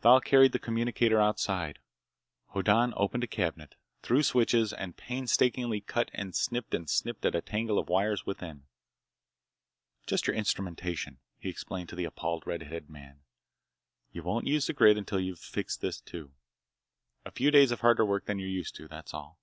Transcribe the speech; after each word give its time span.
Thal 0.00 0.20
carried 0.20 0.50
the 0.50 0.58
communicator 0.58 1.20
outside. 1.20 1.78
Hoddan 2.46 2.92
opened 2.96 3.22
a 3.22 3.28
cabinet, 3.28 3.76
threw 4.02 4.24
switches, 4.24 4.72
and 4.72 4.96
painstakingly 4.96 5.80
cut 5.82 6.10
and 6.12 6.34
snipped 6.34 6.74
and 6.74 6.90
snipped 6.90 7.24
at 7.24 7.36
a 7.36 7.40
tangle 7.40 7.78
of 7.78 7.88
wires 7.88 8.26
within. 8.26 8.64
"Just 10.04 10.26
your 10.26 10.34
instrumentation," 10.34 11.20
he 11.38 11.48
explained 11.48 11.88
to 11.90 11.94
the 11.94 12.06
appalled 12.06 12.44
red 12.44 12.62
headed 12.64 12.90
man. 12.90 13.20
"You 14.10 14.24
won't 14.24 14.48
use 14.48 14.66
the 14.66 14.72
grid 14.72 14.98
until 14.98 15.20
you've 15.20 15.36
got 15.36 15.42
this 15.42 15.78
fixed, 15.78 16.06
too. 16.06 16.32
A 17.24 17.30
few 17.30 17.52
days 17.52 17.70
of 17.70 17.80
harder 17.82 18.04
work 18.04 18.24
than 18.24 18.40
you're 18.40 18.48
used 18.48 18.74
to. 18.74 18.88
That's 18.88 19.14
all!" 19.14 19.38